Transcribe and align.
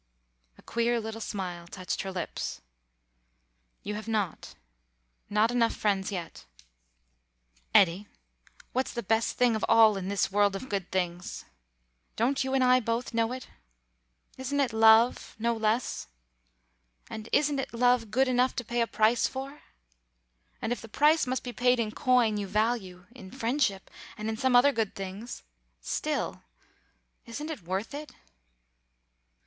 A 0.57 0.63
queer 0.63 0.99
little 0.99 1.21
smile 1.21 1.67
touched 1.67 2.01
her 2.01 2.11
lips. 2.11 2.59
"You 3.83 3.93
have 3.93 4.07
not. 4.07 4.55
Not 5.29 5.51
enough 5.51 5.75
friends 5.75 6.11
yet. 6.11 6.47
Eddy, 7.71 8.07
what's 8.73 8.93
the 8.93 9.03
best 9.03 9.37
thing 9.37 9.55
of 9.55 9.63
all 9.69 9.97
in 9.97 10.07
this 10.07 10.31
world 10.31 10.55
of 10.55 10.69
good 10.69 10.89
things? 10.89 11.45
Don't 12.15 12.43
you 12.43 12.55
and 12.55 12.63
I 12.63 12.79
both 12.79 13.13
know 13.13 13.31
it? 13.31 13.47
Isn't 14.39 14.59
it 14.59 14.73
love, 14.73 15.35
no 15.37 15.53
less? 15.53 16.07
And 17.07 17.29
isn't 17.31 17.71
love 17.71 18.09
good 18.09 18.27
enough 18.27 18.55
to 18.55 18.65
pay 18.65 18.81
a 18.81 18.87
price 18.87 19.27
for? 19.27 19.61
And 20.63 20.73
if 20.73 20.81
the 20.81 20.89
price 20.89 21.27
must 21.27 21.43
be 21.43 21.53
paid 21.53 21.79
in 21.79 21.91
coin 21.91 22.37
you 22.37 22.47
value 22.47 23.05
in 23.11 23.29
friendship, 23.29 23.91
and 24.17 24.29
in 24.29 24.35
some 24.35 24.55
other 24.55 24.71
good 24.71 24.95
things 24.95 25.43
still, 25.79 26.41
isn't 27.27 27.51
it 27.51 27.61
worth 27.61 27.93
it? 27.93 28.13